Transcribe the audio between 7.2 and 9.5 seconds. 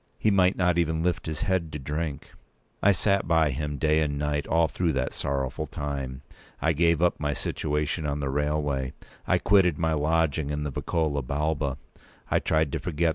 situation on the railway; I